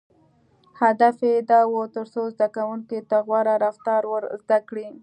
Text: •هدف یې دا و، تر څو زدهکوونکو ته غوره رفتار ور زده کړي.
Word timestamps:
•هدف 0.81 1.17
یې 1.29 1.35
دا 1.49 1.61
و، 1.69 1.75
تر 1.95 2.05
څو 2.13 2.21
زدهکوونکو 2.33 2.99
ته 3.09 3.17
غوره 3.27 3.55
رفتار 3.65 4.03
ور 4.11 4.23
زده 4.43 4.59
کړي. 4.69 4.87